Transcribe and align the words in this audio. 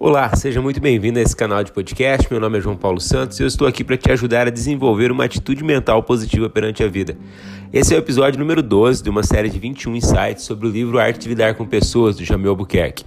Olá, 0.00 0.32
seja 0.36 0.62
muito 0.62 0.80
bem-vindo 0.80 1.18
a 1.18 1.22
esse 1.22 1.34
canal 1.34 1.64
de 1.64 1.72
podcast. 1.72 2.30
Meu 2.30 2.38
nome 2.38 2.56
é 2.56 2.60
João 2.60 2.76
Paulo 2.76 3.00
Santos 3.00 3.40
e 3.40 3.42
eu 3.42 3.48
estou 3.48 3.66
aqui 3.66 3.82
para 3.82 3.96
te 3.96 4.12
ajudar 4.12 4.46
a 4.46 4.50
desenvolver 4.50 5.10
uma 5.10 5.24
atitude 5.24 5.64
mental 5.64 6.04
positiva 6.04 6.48
perante 6.48 6.84
a 6.84 6.88
vida. 6.88 7.18
Esse 7.72 7.94
é 7.94 7.96
o 7.96 7.98
episódio 7.98 8.38
número 8.38 8.62
12 8.62 9.02
de 9.02 9.10
uma 9.10 9.24
série 9.24 9.50
de 9.50 9.58
21 9.58 9.96
insights 9.96 10.44
sobre 10.44 10.68
o 10.68 10.70
livro 10.70 11.00
Arte 11.00 11.18
de 11.18 11.28
Lidar 11.30 11.56
com 11.56 11.66
Pessoas, 11.66 12.16
do 12.16 12.24
Jamil 12.24 12.50
Albuquerque. 12.50 13.04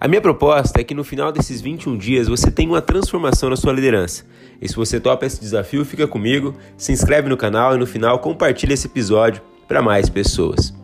A 0.00 0.08
minha 0.08 0.22
proposta 0.22 0.80
é 0.80 0.84
que 0.84 0.94
no 0.94 1.04
final 1.04 1.30
desses 1.30 1.60
21 1.60 1.98
dias 1.98 2.26
você 2.26 2.50
tenha 2.50 2.70
uma 2.70 2.80
transformação 2.80 3.50
na 3.50 3.56
sua 3.56 3.74
liderança. 3.74 4.24
E 4.62 4.66
se 4.66 4.74
você 4.74 4.98
topa 4.98 5.26
esse 5.26 5.38
desafio, 5.38 5.84
fica 5.84 6.06
comigo, 6.06 6.54
se 6.78 6.90
inscreve 6.90 7.28
no 7.28 7.36
canal 7.36 7.74
e 7.74 7.78
no 7.78 7.86
final 7.86 8.18
compartilha 8.18 8.72
esse 8.72 8.86
episódio 8.86 9.42
para 9.68 9.82
mais 9.82 10.08
pessoas. 10.08 10.77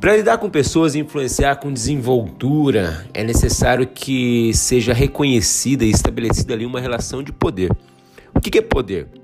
Para 0.00 0.16
lidar 0.16 0.38
com 0.38 0.48
pessoas 0.48 0.94
e 0.94 1.00
influenciar 1.00 1.56
com 1.56 1.70
desenvoltura, 1.70 3.06
é 3.12 3.22
necessário 3.22 3.86
que 3.86 4.50
seja 4.54 4.94
reconhecida 4.94 5.84
e 5.84 5.90
estabelecida 5.90 6.54
ali 6.54 6.64
uma 6.64 6.80
relação 6.80 7.22
de 7.22 7.30
poder. 7.30 7.70
O 8.34 8.40
que 8.40 8.56
é 8.58 8.62
poder? 8.62 9.19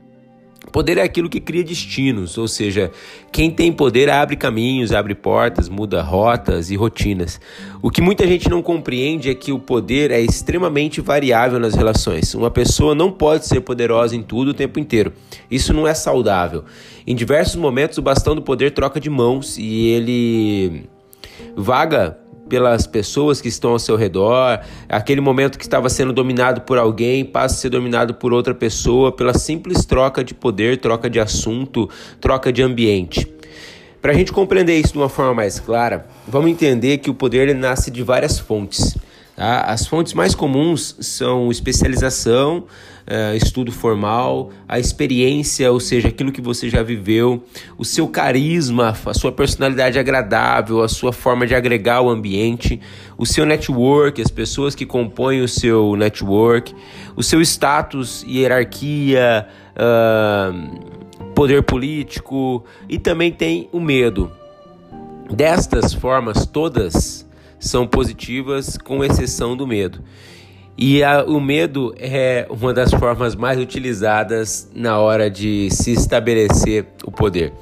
Poder 0.76 0.98
é 0.98 1.02
aquilo 1.02 1.30
que 1.30 1.40
cria 1.40 1.64
destinos, 1.64 2.36
ou 2.36 2.46
seja, 2.46 2.92
quem 3.32 3.50
tem 3.50 3.72
poder 3.72 4.10
abre 4.10 4.36
caminhos, 4.36 4.92
abre 4.92 5.14
portas, 5.14 5.70
muda 5.70 6.02
rotas 6.02 6.70
e 6.70 6.76
rotinas. 6.76 7.40
O 7.80 7.90
que 7.90 8.02
muita 8.02 8.26
gente 8.26 8.50
não 8.50 8.60
compreende 8.60 9.30
é 9.30 9.34
que 9.34 9.50
o 9.50 9.58
poder 9.58 10.10
é 10.10 10.20
extremamente 10.20 11.00
variável 11.00 11.58
nas 11.58 11.74
relações. 11.74 12.34
Uma 12.34 12.50
pessoa 12.50 12.94
não 12.94 13.10
pode 13.10 13.46
ser 13.46 13.62
poderosa 13.62 14.14
em 14.14 14.22
tudo 14.22 14.48
o 14.48 14.52
tempo 14.52 14.78
inteiro. 14.78 15.14
Isso 15.50 15.72
não 15.72 15.88
é 15.88 15.94
saudável. 15.94 16.62
Em 17.06 17.14
diversos 17.14 17.56
momentos, 17.56 17.96
o 17.96 18.02
bastão 18.02 18.34
do 18.34 18.42
poder 18.42 18.72
troca 18.72 19.00
de 19.00 19.08
mãos 19.08 19.56
e 19.56 19.86
ele 19.86 20.84
vaga 21.56 22.18
pelas 22.48 22.86
pessoas 22.86 23.40
que 23.40 23.48
estão 23.48 23.72
ao 23.72 23.78
seu 23.78 23.96
redor, 23.96 24.60
aquele 24.88 25.20
momento 25.20 25.58
que 25.58 25.64
estava 25.64 25.88
sendo 25.88 26.12
dominado 26.12 26.62
por 26.62 26.78
alguém 26.78 27.24
passa 27.24 27.54
a 27.54 27.58
ser 27.58 27.70
dominado 27.70 28.14
por 28.14 28.32
outra 28.32 28.54
pessoa 28.54 29.12
pela 29.12 29.34
simples 29.34 29.84
troca 29.84 30.22
de 30.22 30.34
poder, 30.34 30.78
troca 30.78 31.10
de 31.10 31.20
assunto, 31.20 31.88
troca 32.20 32.52
de 32.52 32.62
ambiente. 32.62 33.26
Para 34.00 34.12
a 34.12 34.14
gente 34.14 34.32
compreender 34.32 34.78
isso 34.78 34.92
de 34.92 34.98
uma 34.98 35.08
forma 35.08 35.34
mais 35.34 35.58
clara, 35.58 36.06
vamos 36.28 36.50
entender 36.50 36.98
que 36.98 37.10
o 37.10 37.14
poder 37.14 37.54
nasce 37.54 37.90
de 37.90 38.02
várias 38.02 38.38
fontes. 38.38 38.96
Tá? 39.36 39.60
As 39.60 39.86
fontes 39.86 40.14
mais 40.14 40.34
comuns 40.34 40.96
são 40.98 41.50
especialização, 41.50 42.64
uh, 43.06 43.36
estudo 43.36 43.70
formal, 43.70 44.50
a 44.66 44.78
experiência, 44.78 45.70
ou 45.70 45.78
seja, 45.78 46.08
aquilo 46.08 46.32
que 46.32 46.40
você 46.40 46.70
já 46.70 46.82
viveu, 46.82 47.44
o 47.76 47.84
seu 47.84 48.08
carisma, 48.08 48.96
a 49.04 49.12
sua 49.12 49.30
personalidade 49.30 49.98
agradável, 49.98 50.82
a 50.82 50.88
sua 50.88 51.12
forma 51.12 51.46
de 51.46 51.54
agregar 51.54 52.00
o 52.00 52.08
ambiente, 52.08 52.80
o 53.18 53.26
seu 53.26 53.44
network, 53.44 54.22
as 54.22 54.30
pessoas 54.30 54.74
que 54.74 54.86
compõem 54.86 55.42
o 55.42 55.48
seu 55.48 55.94
network, 55.96 56.74
o 57.14 57.22
seu 57.22 57.42
status, 57.42 58.24
hierarquia, 58.26 59.46
uh, 59.76 61.34
poder 61.34 61.62
político 61.62 62.64
e 62.88 62.98
também 62.98 63.30
tem 63.30 63.68
o 63.70 63.80
medo. 63.80 64.32
Destas 65.30 65.92
formas 65.92 66.46
todas, 66.46 67.25
são 67.58 67.86
positivas, 67.86 68.76
com 68.76 69.04
exceção 69.04 69.56
do 69.56 69.66
medo. 69.66 70.02
E 70.78 71.02
a, 71.02 71.24
o 71.24 71.40
medo 71.40 71.94
é 71.98 72.46
uma 72.50 72.74
das 72.74 72.92
formas 72.92 73.34
mais 73.34 73.58
utilizadas 73.58 74.70
na 74.74 74.98
hora 74.98 75.30
de 75.30 75.70
se 75.70 75.92
estabelecer 75.92 76.86
o 77.04 77.10
poder. 77.10 77.52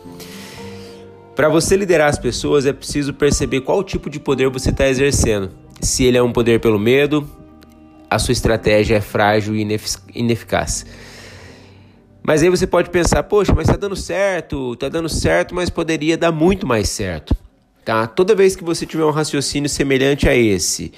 Para 1.37 1.49
você 1.49 1.77
liderar 1.77 2.09
as 2.09 2.19
pessoas, 2.19 2.67
é 2.67 2.73
preciso 2.73 3.15
perceber 3.15 3.61
qual 3.61 3.83
tipo 3.85 4.11
de 4.11 4.19
poder 4.19 4.49
você 4.49 4.71
está 4.71 4.89
exercendo. 4.89 5.51
Se 5.81 6.05
ele 6.05 6.17
é 6.17 6.23
um 6.23 6.33
poder 6.33 6.61
pelo 6.61 6.79
medo, 6.79 7.29
a 8.11 8.19
sua 8.19 8.33
estratégia 8.33 8.97
é 8.97 9.01
frágil 9.01 9.55
e 9.55 9.67
ineficaz. 10.15 10.87
Mas 12.23 12.43
aí 12.43 12.49
você 12.49 12.67
pode 12.67 12.89
pensar, 12.91 13.23
poxa, 13.25 13.53
mas 13.55 13.69
está 13.69 13.77
dando 13.77 13.97
certo, 13.97 14.73
está 14.73 14.89
dando 14.89 15.09
certo, 15.09 15.55
mas 15.55 15.69
poderia 15.69 16.17
dar 16.17 16.33
muito 16.33 16.67
mais 16.67 16.89
certo. 16.89 17.37
Tá? 17.85 18.07
Toda 18.07 18.35
vez 18.35 18.57
que 18.57 18.65
você 18.65 18.87
tiver 18.87 19.05
um 19.05 19.11
raciocínio 19.11 19.69
semelhante 19.69 20.29
a 20.29 20.35
esse, 20.35 20.93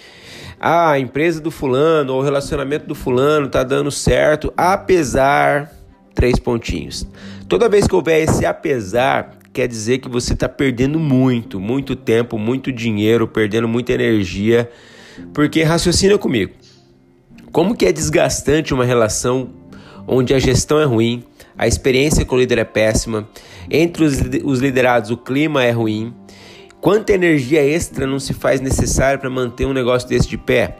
ah, 0.60 0.92
a 0.92 0.98
empresa 0.98 1.40
do 1.40 1.50
fulano 1.50 2.14
ou 2.14 2.20
o 2.20 2.22
relacionamento 2.22 2.86
do 2.86 2.94
fulano 2.94 3.48
tá 3.48 3.64
dando 3.64 3.90
certo, 3.90 4.52
apesar 4.56 5.72
três 6.14 6.38
pontinhos. 6.38 7.06
Toda 7.48 7.68
vez 7.68 7.86
que 7.86 7.94
houver 7.94 8.22
esse 8.22 8.46
apesar, 8.46 9.36
quer 9.52 9.68
dizer 9.68 9.98
que 9.98 10.08
você 10.08 10.32
está 10.32 10.48
perdendo 10.48 10.98
muito, 10.98 11.60
muito 11.60 11.94
tempo, 11.94 12.38
muito 12.38 12.72
dinheiro, 12.72 13.28
perdendo 13.28 13.68
muita 13.68 13.92
energia, 13.92 14.70
porque 15.34 15.62
raciocina 15.62 16.16
comigo. 16.16 16.52
Como 17.52 17.76
que 17.76 17.84
é 17.84 17.92
desgastante 17.92 18.72
uma 18.72 18.84
relação 18.84 19.50
onde 20.06 20.32
a 20.32 20.38
gestão 20.38 20.80
é 20.80 20.84
ruim, 20.84 21.24
a 21.58 21.66
experiência 21.66 22.24
com 22.24 22.36
o 22.36 22.38
líder 22.38 22.58
é 22.58 22.64
péssima, 22.64 23.28
entre 23.70 24.04
os, 24.04 24.20
os 24.44 24.60
liderados 24.60 25.10
o 25.10 25.16
clima 25.16 25.64
é 25.64 25.70
ruim, 25.70 26.14
Quanta 26.86 27.12
energia 27.12 27.64
extra 27.64 28.06
não 28.06 28.20
se 28.20 28.32
faz 28.32 28.60
necessária 28.60 29.18
para 29.18 29.28
manter 29.28 29.66
um 29.66 29.72
negócio 29.72 30.08
desse 30.08 30.28
de 30.28 30.38
pé? 30.38 30.76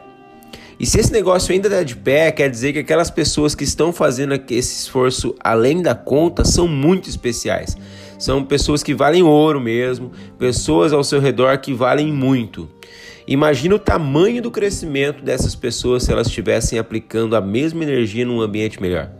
E 0.79 0.85
se 0.85 1.01
esse 1.01 1.11
negócio 1.11 1.51
ainda 1.51 1.67
está 1.67 1.83
de 1.83 1.97
pé, 1.97 2.31
quer 2.31 2.49
dizer 2.49 2.71
que 2.71 2.79
aquelas 2.79 3.11
pessoas 3.11 3.53
que 3.53 3.65
estão 3.65 3.91
fazendo 3.91 4.33
esse 4.49 4.83
esforço 4.83 5.35
além 5.41 5.81
da 5.81 5.93
conta 5.93 6.45
são 6.45 6.65
muito 6.65 7.09
especiais. 7.09 7.75
São 8.17 8.41
pessoas 8.41 8.83
que 8.83 8.93
valem 8.93 9.21
ouro 9.21 9.59
mesmo, 9.59 10.13
pessoas 10.39 10.93
ao 10.93 11.03
seu 11.03 11.19
redor 11.19 11.57
que 11.57 11.73
valem 11.73 12.13
muito. 12.13 12.69
Imagina 13.27 13.75
o 13.75 13.79
tamanho 13.79 14.41
do 14.41 14.49
crescimento 14.49 15.21
dessas 15.21 15.55
pessoas 15.55 16.03
se 16.03 16.13
elas 16.13 16.27
estivessem 16.27 16.79
aplicando 16.79 17.35
a 17.35 17.41
mesma 17.41 17.83
energia 17.83 18.25
num 18.25 18.39
ambiente 18.39 18.81
melhor. 18.81 19.11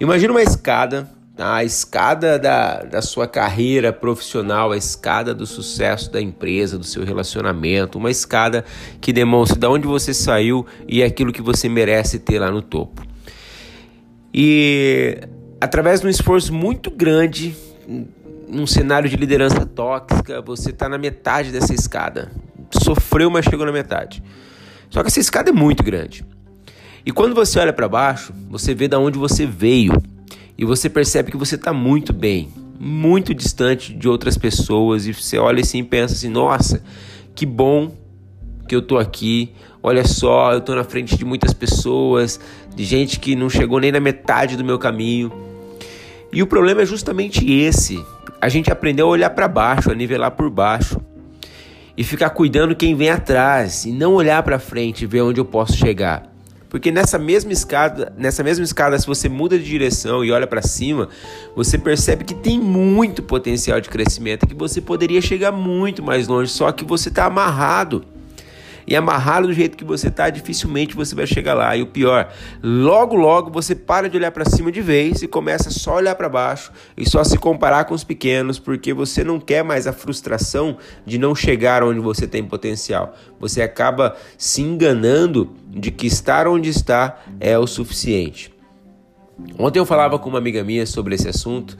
Imagina 0.00 0.32
uma 0.32 0.42
escada 0.42 1.06
a 1.38 1.62
escada 1.62 2.38
da, 2.38 2.82
da 2.82 3.02
sua 3.02 3.28
carreira 3.28 3.92
profissional, 3.92 4.72
a 4.72 4.76
escada 4.76 5.34
do 5.34 5.46
sucesso 5.46 6.10
da 6.10 6.20
empresa, 6.20 6.78
do 6.78 6.84
seu 6.84 7.04
relacionamento, 7.04 7.98
uma 7.98 8.10
escada 8.10 8.64
que 9.00 9.12
demonstra 9.12 9.58
de 9.58 9.66
onde 9.66 9.86
você 9.86 10.14
saiu 10.14 10.66
e 10.88 11.02
aquilo 11.02 11.32
que 11.32 11.42
você 11.42 11.68
merece 11.68 12.18
ter 12.18 12.38
lá 12.38 12.50
no 12.50 12.62
topo. 12.62 13.02
E 14.32 15.18
através 15.60 16.00
de 16.00 16.06
um 16.06 16.10
esforço 16.10 16.54
muito 16.54 16.90
grande, 16.90 17.54
num 18.48 18.66
cenário 18.66 19.08
de 19.08 19.16
liderança 19.16 19.66
tóxica, 19.66 20.40
você 20.40 20.70
está 20.70 20.88
na 20.88 20.96
metade 20.96 21.52
dessa 21.52 21.74
escada. 21.74 22.30
Sofreu, 22.82 23.30
mas 23.30 23.44
chegou 23.44 23.66
na 23.66 23.72
metade. 23.72 24.22
Só 24.88 25.02
que 25.02 25.08
essa 25.08 25.20
escada 25.20 25.50
é 25.50 25.52
muito 25.52 25.82
grande. 25.82 26.24
E 27.04 27.12
quando 27.12 27.34
você 27.34 27.58
olha 27.58 27.72
para 27.72 27.88
baixo, 27.88 28.32
você 28.48 28.74
vê 28.74 28.88
de 28.88 28.96
onde 28.96 29.18
você 29.18 29.46
veio 29.46 29.92
e 30.58 30.64
você 30.64 30.88
percebe 30.88 31.30
que 31.30 31.36
você 31.36 31.56
está 31.56 31.72
muito 31.72 32.12
bem, 32.12 32.48
muito 32.78 33.34
distante 33.34 33.92
de 33.92 34.08
outras 34.08 34.38
pessoas 34.38 35.06
e 35.06 35.12
você 35.12 35.38
olha 35.38 35.60
assim 35.60 35.78
e 35.78 35.84
pensa 35.84 36.14
assim: 36.14 36.28
nossa, 36.28 36.82
que 37.34 37.44
bom 37.44 37.92
que 38.66 38.74
eu 38.74 38.82
tô 38.82 38.98
aqui. 38.98 39.52
Olha 39.82 40.04
só, 40.04 40.52
eu 40.52 40.60
tô 40.60 40.74
na 40.74 40.82
frente 40.82 41.16
de 41.16 41.24
muitas 41.24 41.52
pessoas, 41.52 42.40
de 42.74 42.84
gente 42.84 43.20
que 43.20 43.36
não 43.36 43.48
chegou 43.48 43.78
nem 43.78 43.92
na 43.92 44.00
metade 44.00 44.56
do 44.56 44.64
meu 44.64 44.78
caminho. 44.78 45.30
E 46.32 46.42
o 46.42 46.46
problema 46.46 46.82
é 46.82 46.86
justamente 46.86 47.50
esse. 47.50 48.04
A 48.40 48.48
gente 48.48 48.70
aprendeu 48.70 49.06
a 49.06 49.10
olhar 49.10 49.30
para 49.30 49.46
baixo, 49.46 49.90
a 49.90 49.94
nivelar 49.94 50.32
por 50.32 50.50
baixo 50.50 51.00
e 51.96 52.04
ficar 52.04 52.30
cuidando 52.30 52.74
quem 52.74 52.94
vem 52.94 53.08
atrás 53.08 53.84
e 53.84 53.92
não 53.92 54.14
olhar 54.14 54.42
para 54.42 54.58
frente 54.58 55.02
e 55.02 55.06
ver 55.06 55.22
onde 55.22 55.40
eu 55.40 55.44
posso 55.44 55.76
chegar. 55.76 56.35
Porque 56.76 56.90
nessa 56.90 57.18
mesma 57.18 57.54
escada, 57.54 58.12
nessa 58.18 58.42
mesma 58.42 58.62
escada, 58.62 58.98
se 58.98 59.06
você 59.06 59.30
muda 59.30 59.58
de 59.58 59.64
direção 59.64 60.22
e 60.22 60.30
olha 60.30 60.46
para 60.46 60.60
cima, 60.60 61.08
você 61.54 61.78
percebe 61.78 62.22
que 62.22 62.34
tem 62.34 62.60
muito 62.60 63.22
potencial 63.22 63.80
de 63.80 63.88
crescimento, 63.88 64.46
que 64.46 64.54
você 64.54 64.78
poderia 64.78 65.22
chegar 65.22 65.50
muito 65.50 66.02
mais 66.02 66.28
longe, 66.28 66.52
só 66.52 66.70
que 66.70 66.84
você 66.84 67.08
está 67.08 67.24
amarrado 67.24 68.04
e 68.86 68.94
amarrado 68.94 69.46
do 69.46 69.52
jeito 69.52 69.76
que 69.76 69.84
você 69.84 70.10
tá, 70.10 70.30
dificilmente 70.30 70.94
você 70.94 71.14
vai 71.14 71.26
chegar 71.26 71.54
lá. 71.54 71.76
E 71.76 71.82
o 71.82 71.86
pior, 71.86 72.32
logo 72.62 73.16
logo 73.16 73.50
você 73.50 73.74
para 73.74 74.08
de 74.08 74.16
olhar 74.16 74.30
para 74.30 74.44
cima 74.44 74.70
de 74.70 74.80
vez 74.80 75.22
e 75.22 75.28
começa 75.28 75.70
só 75.70 75.92
a 75.92 75.96
olhar 75.96 76.14
para 76.14 76.28
baixo 76.28 76.70
e 76.96 77.08
só 77.08 77.24
se 77.24 77.36
comparar 77.36 77.84
com 77.84 77.94
os 77.94 78.04
pequenos, 78.04 78.58
porque 78.58 78.94
você 78.94 79.24
não 79.24 79.40
quer 79.40 79.64
mais 79.64 79.86
a 79.86 79.92
frustração 79.92 80.76
de 81.04 81.18
não 81.18 81.34
chegar 81.34 81.82
onde 81.82 82.00
você 82.00 82.26
tem 82.26 82.44
potencial. 82.44 83.14
Você 83.40 83.62
acaba 83.62 84.16
se 84.38 84.62
enganando 84.62 85.54
de 85.68 85.90
que 85.90 86.06
estar 86.06 86.46
onde 86.46 86.68
está 86.68 87.20
é 87.40 87.58
o 87.58 87.66
suficiente. 87.66 88.54
Ontem 89.58 89.78
eu 89.78 89.84
falava 89.84 90.18
com 90.18 90.30
uma 90.30 90.38
amiga 90.38 90.64
minha 90.64 90.86
sobre 90.86 91.14
esse 91.14 91.28
assunto 91.28 91.76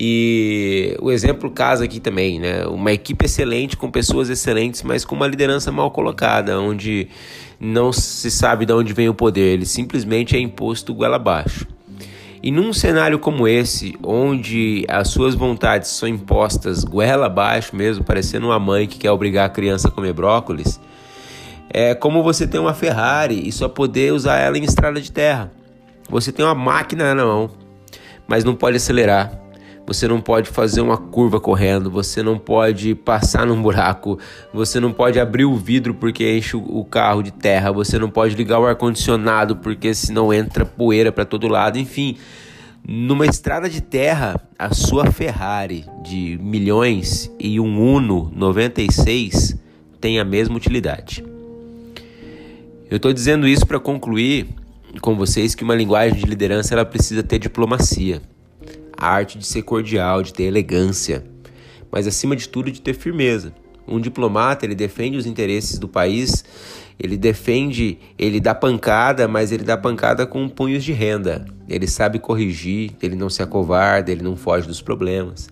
e 0.00 0.96
o 1.00 1.10
exemplo 1.10 1.50
casa 1.50 1.84
aqui 1.84 1.98
também, 1.98 2.38
né? 2.38 2.64
Uma 2.66 2.92
equipe 2.92 3.24
excelente 3.24 3.76
com 3.76 3.90
pessoas 3.90 4.30
excelentes, 4.30 4.84
mas 4.84 5.04
com 5.04 5.16
uma 5.16 5.26
liderança 5.26 5.72
mal 5.72 5.90
colocada, 5.90 6.60
onde 6.60 7.08
não 7.58 7.92
se 7.92 8.30
sabe 8.30 8.64
de 8.64 8.72
onde 8.72 8.92
vem 8.92 9.08
o 9.08 9.14
poder, 9.14 9.54
ele 9.54 9.66
simplesmente 9.66 10.36
é 10.36 10.38
imposto 10.38 10.94
goela 10.94 11.16
abaixo. 11.16 11.66
E 12.40 12.52
num 12.52 12.72
cenário 12.72 13.18
como 13.18 13.48
esse, 13.48 13.96
onde 14.00 14.84
as 14.88 15.08
suas 15.08 15.34
vontades 15.34 15.90
são 15.90 16.08
impostas 16.08 16.84
goela 16.84 17.26
abaixo 17.26 17.74
mesmo, 17.74 18.04
parecendo 18.04 18.46
uma 18.46 18.58
mãe 18.60 18.86
que 18.86 18.98
quer 18.98 19.10
obrigar 19.10 19.46
a 19.46 19.50
criança 19.50 19.88
a 19.88 19.90
comer 19.90 20.12
brócolis, 20.12 20.78
É 21.70 21.94
como 21.94 22.22
você 22.22 22.46
ter 22.46 22.58
uma 22.58 22.72
Ferrari 22.72 23.46
e 23.46 23.52
só 23.52 23.68
poder 23.68 24.12
usar 24.12 24.38
ela 24.38 24.56
em 24.56 24.62
estrada 24.62 25.00
de 25.00 25.12
terra. 25.12 25.50
Você 26.08 26.32
tem 26.32 26.42
uma 26.42 26.54
máquina 26.54 27.14
na 27.14 27.24
mão, 27.24 27.50
mas 28.26 28.42
não 28.42 28.54
pode 28.54 28.76
acelerar. 28.78 29.47
Você 29.88 30.06
não 30.06 30.20
pode 30.20 30.50
fazer 30.50 30.82
uma 30.82 30.98
curva 30.98 31.40
correndo, 31.40 31.90
você 31.90 32.22
não 32.22 32.38
pode 32.38 32.94
passar 32.94 33.46
num 33.46 33.62
buraco, 33.62 34.18
você 34.52 34.78
não 34.78 34.92
pode 34.92 35.18
abrir 35.18 35.46
o 35.46 35.56
vidro 35.56 35.94
porque 35.94 36.36
enche 36.36 36.58
o 36.58 36.84
carro 36.84 37.22
de 37.22 37.30
terra, 37.30 37.72
você 37.72 37.98
não 37.98 38.10
pode 38.10 38.34
ligar 38.34 38.60
o 38.60 38.66
ar 38.66 38.76
condicionado 38.76 39.56
porque 39.56 39.94
senão 39.94 40.30
entra 40.30 40.66
poeira 40.66 41.10
para 41.10 41.24
todo 41.24 41.48
lado, 41.48 41.78
enfim. 41.78 42.18
Numa 42.86 43.24
estrada 43.24 43.66
de 43.66 43.80
terra, 43.80 44.38
a 44.58 44.74
sua 44.74 45.10
Ferrari 45.10 45.86
de 46.04 46.38
milhões 46.38 47.32
e 47.40 47.58
um 47.58 47.80
Uno 47.80 48.30
96 48.36 49.56
tem 49.98 50.20
a 50.20 50.24
mesma 50.24 50.54
utilidade. 50.54 51.24
Eu 52.90 52.98
estou 52.98 53.10
dizendo 53.14 53.48
isso 53.48 53.66
para 53.66 53.80
concluir 53.80 54.48
com 55.00 55.16
vocês 55.16 55.54
que 55.54 55.64
uma 55.64 55.74
linguagem 55.74 56.18
de 56.18 56.26
liderança 56.26 56.74
ela 56.74 56.84
precisa 56.84 57.22
ter 57.22 57.38
diplomacia 57.38 58.20
a 58.98 59.08
arte 59.08 59.38
de 59.38 59.46
ser 59.46 59.62
cordial, 59.62 60.22
de 60.22 60.32
ter 60.32 60.42
elegância, 60.42 61.24
mas 61.90 62.06
acima 62.06 62.34
de 62.34 62.48
tudo 62.48 62.70
de 62.70 62.80
ter 62.80 62.94
firmeza. 62.94 63.54
Um 63.86 64.00
diplomata, 64.00 64.66
ele 64.66 64.74
defende 64.74 65.16
os 65.16 65.24
interesses 65.24 65.78
do 65.78 65.88
país, 65.88 66.44
ele 66.98 67.16
defende, 67.16 67.98
ele 68.18 68.40
dá 68.40 68.54
pancada, 68.54 69.28
mas 69.28 69.52
ele 69.52 69.62
dá 69.62 69.76
pancada 69.76 70.26
com 70.26 70.48
punhos 70.48 70.82
de 70.84 70.92
renda. 70.92 71.46
Ele 71.68 71.86
sabe 71.86 72.18
corrigir, 72.18 72.90
ele 73.00 73.14
não 73.14 73.30
se 73.30 73.40
acovarda, 73.40 74.10
ele 74.10 74.22
não 74.22 74.36
foge 74.36 74.66
dos 74.66 74.82
problemas, 74.82 75.48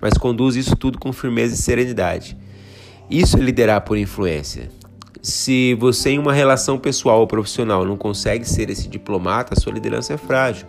mas 0.00 0.14
conduz 0.14 0.54
isso 0.56 0.76
tudo 0.76 0.98
com 0.98 1.12
firmeza 1.12 1.54
e 1.54 1.58
serenidade. 1.58 2.36
Isso 3.10 3.38
é 3.38 3.40
liderar 3.40 3.80
por 3.80 3.96
influência. 3.96 4.68
Se 5.22 5.74
você 5.74 6.10
em 6.10 6.18
uma 6.18 6.32
relação 6.32 6.78
pessoal 6.78 7.20
ou 7.20 7.26
profissional 7.26 7.84
não 7.84 7.96
consegue 7.96 8.44
ser 8.44 8.70
esse 8.70 8.88
diplomata, 8.88 9.54
a 9.54 9.60
sua 9.60 9.72
liderança 9.72 10.14
é 10.14 10.16
frágil. 10.16 10.66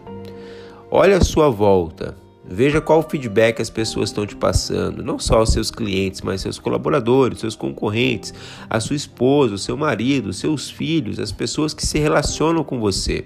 Olha 0.94 1.16
a 1.16 1.22
sua 1.22 1.48
volta. 1.48 2.18
Veja 2.44 2.82
qual 2.82 3.02
feedback 3.02 3.62
as 3.62 3.70
pessoas 3.70 4.10
estão 4.10 4.28
te 4.28 4.36
passando, 4.36 5.02
não 5.02 5.18
só 5.18 5.42
os 5.42 5.54
seus 5.54 5.72
clientes, 5.72 6.20
mas 6.20 6.42
seus 6.42 6.60
colaboradores, 6.60 7.40
seus 7.40 7.56
concorrentes, 7.56 8.34
a 8.70 8.78
sua 8.82 8.98
esposa, 8.98 9.56
o 9.56 9.58
seu 9.58 9.78
marido, 9.78 10.34
seus 10.34 10.70
filhos, 10.70 11.18
as 11.18 11.32
pessoas 11.32 11.74
que 11.74 11.88
se 11.88 11.98
relacionam 11.98 12.62
com 12.62 12.78
você. 12.78 13.24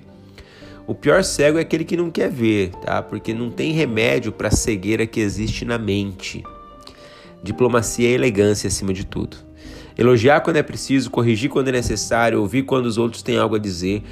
O 0.85 0.93
pior 0.93 1.23
cego 1.23 1.57
é 1.57 1.61
aquele 1.61 1.83
que 1.83 1.97
não 1.97 2.11
quer 2.11 2.29
ver, 2.29 2.69
tá? 2.83 3.01
Porque 3.01 3.33
não 3.33 3.49
tem 3.49 3.71
remédio 3.71 4.31
para 4.31 4.49
a 4.49 4.51
cegueira 4.51 5.07
que 5.07 5.19
existe 5.19 5.65
na 5.65 5.79
mente. 5.79 6.43
Diplomacia 7.41 8.07
é 8.07 8.11
elegância 8.11 8.67
acima 8.67 8.93
de 8.93 9.07
tudo. 9.07 9.37
Elogiar 9.97 10.41
quando 10.41 10.57
é 10.57 10.63
preciso, 10.63 11.09
corrigir 11.09 11.49
quando 11.49 11.69
é 11.69 11.71
necessário, 11.71 12.41
ouvir 12.41 12.61
quando 12.61 12.85
os 12.85 12.99
outros 12.99 13.23
têm 13.23 13.39
algo 13.39 13.55
a 13.55 13.59
dizer 13.59 14.03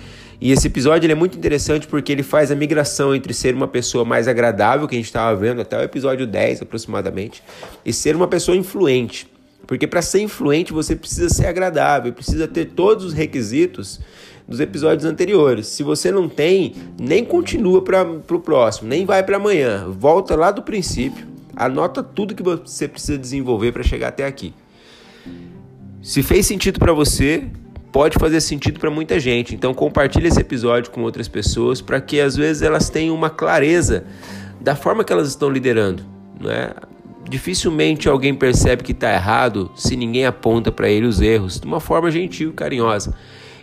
e 0.43 0.51
esse 0.51 0.67
episódio 0.67 1.09
é 1.09 1.15
muito 1.15 1.37
interessante 1.37 1.87
porque 1.87 2.11
ele 2.11 2.21
faz 2.21 2.51
a 2.51 2.55
migração 2.55 3.15
entre 3.15 3.33
ser 3.33 3.55
uma 3.55 3.65
pessoa 3.65 4.03
mais 4.03 4.27
agradável, 4.27 4.85
que 4.89 4.93
a 4.93 4.97
gente 4.97 5.05
estava 5.05 5.33
vendo 5.39 5.61
até 5.61 5.77
o 5.77 5.81
episódio 5.81 6.27
10 6.27 6.63
aproximadamente, 6.63 7.41
e 7.85 7.93
ser 7.93 8.13
uma 8.13 8.27
pessoa 8.27 8.57
influente. 8.57 9.25
Porque 9.65 9.87
para 9.87 10.01
ser 10.01 10.19
influente 10.19 10.73
você 10.73 10.97
precisa 10.97 11.29
ser 11.29 11.45
agradável, 11.45 12.11
precisa 12.11 12.45
ter 12.45 12.65
todos 12.65 13.05
os 13.05 13.13
requisitos 13.13 14.01
dos 14.45 14.59
episódios 14.59 15.05
anteriores. 15.05 15.67
Se 15.67 15.81
você 15.81 16.11
não 16.11 16.27
tem, 16.27 16.75
nem 16.99 17.23
continua 17.23 17.81
para 17.81 18.03
o 18.03 18.39
próximo, 18.41 18.89
nem 18.89 19.05
vai 19.05 19.23
para 19.23 19.37
amanhã. 19.37 19.89
Volta 19.89 20.35
lá 20.35 20.51
do 20.51 20.61
princípio, 20.61 21.25
anota 21.55 22.03
tudo 22.03 22.35
que 22.35 22.43
você 22.43 22.85
precisa 22.89 23.17
desenvolver 23.17 23.71
para 23.71 23.81
chegar 23.81 24.09
até 24.09 24.25
aqui. 24.25 24.53
Se 26.01 26.21
fez 26.21 26.45
sentido 26.45 26.79
para 26.79 26.91
você, 26.91 27.45
pode 27.93 28.17
fazer 28.17 28.41
sentido 28.41 28.79
para 28.79 28.89
muita 28.89 29.19
gente. 29.19 29.53
Então 29.53 29.71
compartilhe 29.73 30.27
esse 30.27 30.41
episódio 30.41 30.91
com 30.91 31.03
outras 31.03 31.27
pessoas 31.27 31.79
para 31.79 32.01
que 32.01 32.19
às 32.19 32.35
vezes 32.35 32.63
elas 32.63 32.89
tenham 32.89 33.15
uma 33.15 33.29
clareza 33.29 34.03
da 34.59 34.75
forma 34.75 35.03
que 35.03 35.13
elas 35.13 35.29
estão 35.29 35.49
liderando, 35.49 36.03
não 36.41 36.49
é? 36.49 36.73
Dificilmente 37.29 38.09
alguém 38.09 38.33
percebe 38.33 38.83
que 38.83 38.91
está 38.91 39.13
errado 39.13 39.71
se 39.75 39.95
ninguém 39.95 40.25
aponta 40.25 40.71
para 40.71 40.89
ele 40.89 41.05
os 41.05 41.21
erros 41.21 41.59
de 41.59 41.65
uma 41.65 41.79
forma 41.79 42.09
gentil 42.09 42.49
e 42.49 42.53
carinhosa. 42.53 43.15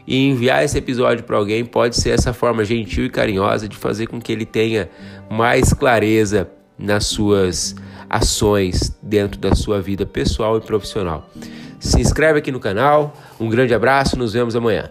E 0.06 0.28
enviar 0.28 0.64
esse 0.64 0.78
episódio 0.78 1.24
para 1.24 1.36
alguém 1.36 1.64
pode 1.64 1.96
ser 1.96 2.10
essa 2.10 2.32
forma 2.32 2.64
gentil 2.64 3.04
e 3.04 3.10
carinhosa 3.10 3.68
de 3.68 3.76
fazer 3.76 4.06
com 4.06 4.20
que 4.20 4.32
ele 4.32 4.46
tenha 4.46 4.88
mais 5.28 5.72
clareza 5.72 6.48
nas 6.78 7.06
suas 7.06 7.74
ações 8.08 8.96
dentro 9.02 9.38
da 9.38 9.54
sua 9.54 9.80
vida 9.80 10.06
pessoal 10.06 10.56
e 10.56 10.60
profissional. 10.60 11.28
Se 11.80 12.00
inscreve 12.00 12.38
aqui 12.38 12.52
no 12.52 12.60
canal. 12.60 13.16
Um 13.40 13.48
grande 13.48 13.74
abraço, 13.74 14.16
nos 14.16 14.34
vemos 14.34 14.54
amanhã. 14.54 14.90